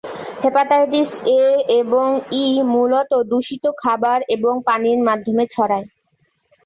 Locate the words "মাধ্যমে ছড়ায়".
5.07-5.85